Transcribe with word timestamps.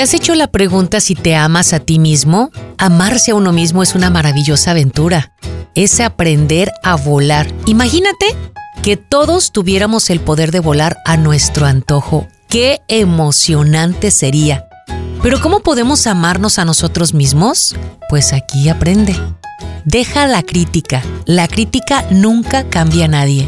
¿Te 0.00 0.04
has 0.04 0.14
hecho 0.14 0.34
la 0.34 0.46
pregunta 0.46 0.98
si 0.98 1.14
te 1.14 1.36
amas 1.36 1.74
a 1.74 1.78
ti 1.78 1.98
mismo? 1.98 2.50
Amarse 2.78 3.32
a 3.32 3.34
uno 3.34 3.52
mismo 3.52 3.82
es 3.82 3.94
una 3.94 4.08
maravillosa 4.08 4.70
aventura. 4.70 5.34
Es 5.74 6.00
aprender 6.00 6.72
a 6.82 6.94
volar. 6.94 7.52
Imagínate 7.66 8.34
que 8.82 8.96
todos 8.96 9.52
tuviéramos 9.52 10.08
el 10.08 10.20
poder 10.20 10.52
de 10.52 10.60
volar 10.60 10.96
a 11.04 11.18
nuestro 11.18 11.66
antojo. 11.66 12.26
¡Qué 12.48 12.80
emocionante 12.88 14.10
sería! 14.10 14.64
Pero 15.22 15.38
¿cómo 15.38 15.60
podemos 15.60 16.06
amarnos 16.06 16.58
a 16.58 16.64
nosotros 16.64 17.12
mismos? 17.12 17.76
Pues 18.08 18.32
aquí 18.32 18.70
aprende. 18.70 19.14
Deja 19.84 20.26
la 20.26 20.42
crítica. 20.42 21.02
La 21.26 21.46
crítica 21.46 22.06
nunca 22.10 22.64
cambia 22.70 23.04
a 23.04 23.08
nadie. 23.08 23.46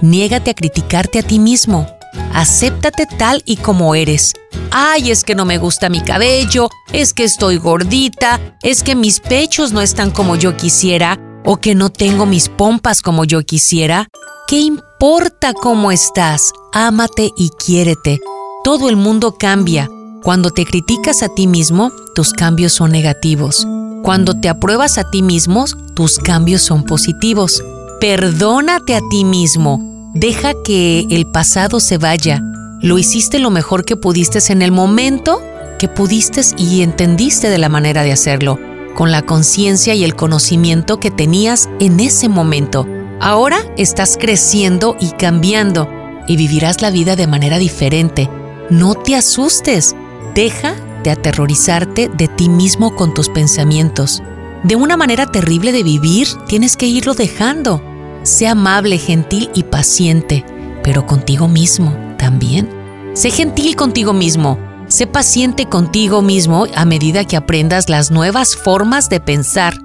Niégate 0.00 0.50
a 0.50 0.54
criticarte 0.54 1.20
a 1.20 1.22
ti 1.22 1.38
mismo. 1.38 1.86
Acéptate 2.34 3.06
tal 3.06 3.42
y 3.46 3.56
como 3.56 3.94
eres. 3.94 4.32
Ay, 4.72 5.12
es 5.12 5.22
que 5.22 5.36
no 5.36 5.44
me 5.44 5.56
gusta 5.56 5.88
mi 5.88 6.00
cabello, 6.00 6.68
es 6.92 7.14
que 7.14 7.22
estoy 7.22 7.58
gordita, 7.58 8.40
es 8.60 8.82
que 8.82 8.96
mis 8.96 9.20
pechos 9.20 9.70
no 9.70 9.80
están 9.80 10.10
como 10.10 10.34
yo 10.34 10.56
quisiera 10.56 11.20
o 11.44 11.58
que 11.58 11.76
no 11.76 11.90
tengo 11.90 12.26
mis 12.26 12.48
pompas 12.48 13.02
como 13.02 13.24
yo 13.24 13.42
quisiera. 13.42 14.08
¿Qué 14.48 14.58
importa 14.58 15.54
cómo 15.54 15.92
estás? 15.92 16.50
Ámate 16.72 17.30
y 17.36 17.50
quiérete. 17.50 18.18
Todo 18.64 18.88
el 18.88 18.96
mundo 18.96 19.36
cambia. 19.38 19.88
Cuando 20.24 20.50
te 20.50 20.64
criticas 20.64 21.22
a 21.22 21.28
ti 21.28 21.46
mismo, 21.46 21.92
tus 22.16 22.32
cambios 22.32 22.72
son 22.72 22.90
negativos. 22.90 23.64
Cuando 24.02 24.40
te 24.40 24.48
apruebas 24.48 24.98
a 24.98 25.08
ti 25.08 25.22
mismo, 25.22 25.66
tus 25.94 26.18
cambios 26.18 26.62
son 26.62 26.82
positivos. 26.82 27.62
Perdónate 28.00 28.96
a 28.96 29.00
ti 29.08 29.24
mismo 29.24 29.93
Deja 30.14 30.54
que 30.62 31.08
el 31.10 31.26
pasado 31.26 31.80
se 31.80 31.98
vaya. 31.98 32.40
Lo 32.80 32.98
hiciste 32.98 33.40
lo 33.40 33.50
mejor 33.50 33.84
que 33.84 33.96
pudiste 33.96 34.38
en 34.52 34.62
el 34.62 34.70
momento 34.70 35.42
que 35.76 35.88
pudiste 35.88 36.40
y 36.56 36.82
entendiste 36.82 37.50
de 37.50 37.58
la 37.58 37.68
manera 37.68 38.04
de 38.04 38.12
hacerlo, 38.12 38.60
con 38.94 39.10
la 39.10 39.22
conciencia 39.22 39.92
y 39.94 40.04
el 40.04 40.14
conocimiento 40.14 41.00
que 41.00 41.10
tenías 41.10 41.68
en 41.80 41.98
ese 41.98 42.28
momento. 42.28 42.86
Ahora 43.20 43.58
estás 43.76 44.16
creciendo 44.16 44.96
y 45.00 45.10
cambiando 45.10 45.88
y 46.28 46.36
vivirás 46.36 46.80
la 46.80 46.90
vida 46.90 47.16
de 47.16 47.26
manera 47.26 47.58
diferente. 47.58 48.30
No 48.70 48.94
te 48.94 49.16
asustes. 49.16 49.96
Deja 50.34 50.76
de 51.02 51.10
aterrorizarte 51.10 52.08
de 52.08 52.28
ti 52.28 52.48
mismo 52.48 52.94
con 52.94 53.14
tus 53.14 53.28
pensamientos. 53.28 54.22
De 54.62 54.76
una 54.76 54.96
manera 54.96 55.26
terrible 55.26 55.72
de 55.72 55.82
vivir, 55.82 56.28
tienes 56.46 56.76
que 56.76 56.86
irlo 56.86 57.14
dejando. 57.14 57.82
Sé 58.24 58.48
amable, 58.48 58.96
gentil 58.96 59.50
y 59.54 59.64
paciente, 59.64 60.46
pero 60.82 61.06
contigo 61.06 61.46
mismo 61.46 61.94
también. 62.16 62.70
Sé 63.12 63.30
gentil 63.30 63.76
contigo 63.76 64.14
mismo. 64.14 64.58
Sé 64.88 65.06
paciente 65.06 65.66
contigo 65.66 66.22
mismo 66.22 66.66
a 66.74 66.86
medida 66.86 67.26
que 67.26 67.36
aprendas 67.36 67.90
las 67.90 68.10
nuevas 68.10 68.56
formas 68.56 69.10
de 69.10 69.20
pensar. 69.20 69.78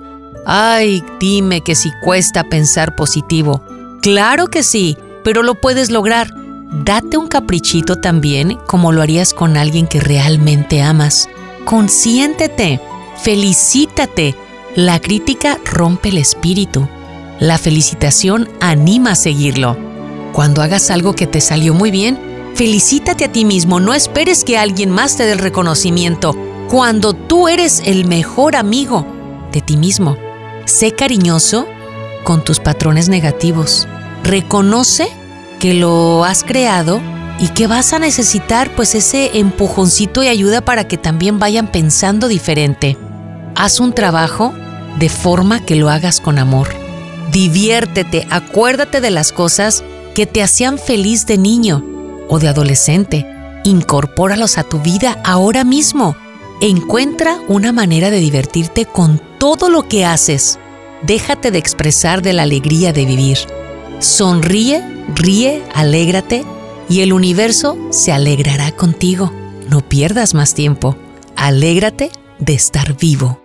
Ay, 0.45 1.03
dime 1.19 1.59
que 1.61 1.75
si 1.75 1.91
cuesta 2.01 2.45
pensar 2.45 2.95
positivo. 2.95 3.61
Claro 4.01 4.47
que 4.47 4.63
sí, 4.63 4.97
pero 5.25 5.43
lo 5.43 5.55
puedes 5.55 5.91
lograr. 5.91 6.33
Date 6.85 7.17
un 7.17 7.27
caprichito 7.27 7.97
también 7.97 8.57
como 8.67 8.93
lo 8.93 9.01
harías 9.01 9.33
con 9.33 9.57
alguien 9.57 9.85
que 9.85 9.99
realmente 9.99 10.81
amas. 10.81 11.27
Consiéntete, 11.65 12.79
felicítate. 13.21 14.33
La 14.75 15.01
crítica 15.01 15.59
rompe 15.65 16.07
el 16.07 16.19
espíritu. 16.19 16.87
La 17.39 17.57
felicitación 17.57 18.49
anima 18.59 19.11
a 19.11 19.15
seguirlo. 19.15 19.77
Cuando 20.33 20.61
hagas 20.61 20.91
algo 20.91 21.13
que 21.13 21.25
te 21.25 21.39
salió 21.39 21.73
muy 21.73 21.89
bien, 21.89 22.19
felicítate 22.53 23.23
a 23.23 23.31
ti 23.31 23.45
mismo, 23.45 23.79
no 23.79 23.93
esperes 23.93 24.43
que 24.43 24.57
alguien 24.57 24.89
más 24.89 25.15
te 25.15 25.23
dé 25.23 25.31
el 25.31 25.39
reconocimiento. 25.39 26.35
Cuando 26.69 27.13
tú 27.13 27.47
eres 27.47 27.81
el 27.85 28.05
mejor 28.05 28.57
amigo 28.57 29.07
de 29.53 29.61
ti 29.61 29.77
mismo, 29.77 30.17
sé 30.65 30.91
cariñoso 30.91 31.65
con 32.25 32.43
tus 32.43 32.59
patrones 32.59 33.07
negativos. 33.07 33.87
Reconoce 34.25 35.07
que 35.61 35.73
lo 35.73 36.25
has 36.25 36.43
creado 36.43 36.99
y 37.39 37.47
que 37.47 37.67
vas 37.67 37.93
a 37.93 37.99
necesitar 37.99 38.69
pues 38.75 38.95
ese 38.95 39.39
empujoncito 39.39 40.23
y 40.23 40.27
ayuda 40.27 40.59
para 40.59 40.89
que 40.89 40.97
también 40.97 41.39
vayan 41.39 41.71
pensando 41.71 42.27
diferente. 42.27 42.97
Haz 43.55 43.79
un 43.79 43.93
trabajo 43.93 44.53
de 44.99 45.07
forma 45.07 45.65
que 45.65 45.75
lo 45.75 45.89
hagas 45.89 46.19
con 46.19 46.37
amor 46.37 46.78
diviértete, 47.31 48.27
acuérdate 48.29 49.01
de 49.01 49.11
las 49.11 49.31
cosas 49.31 49.83
que 50.15 50.25
te 50.25 50.43
hacían 50.43 50.77
feliz 50.77 51.25
de 51.25 51.37
niño 51.37 51.83
o 52.27 52.39
de 52.39 52.47
adolescente. 52.47 53.25
Incorpóralos 53.63 54.57
a 54.57 54.63
tu 54.63 54.79
vida 54.79 55.17
ahora 55.23 55.63
mismo. 55.63 56.15
Encuentra 56.61 57.39
una 57.47 57.71
manera 57.71 58.09
de 58.09 58.19
divertirte 58.19 58.85
con 58.85 59.21
todo 59.39 59.69
lo 59.69 59.87
que 59.87 60.05
haces. 60.05 60.59
Déjate 61.03 61.51
de 61.51 61.59
expresar 61.59 62.21
de 62.21 62.33
la 62.33 62.43
alegría 62.43 62.91
de 62.91 63.05
vivir. 63.05 63.37
Sonríe, 63.99 64.83
ríe, 65.15 65.63
alégrate 65.73 66.45
y 66.89 67.01
el 67.01 67.13
universo 67.13 67.77
se 67.91 68.11
alegrará 68.11 68.71
contigo. 68.71 69.31
No 69.69 69.81
pierdas 69.81 70.33
más 70.33 70.53
tiempo. 70.53 70.97
Alégrate 71.35 72.11
de 72.39 72.53
estar 72.53 72.97
vivo. 72.97 73.39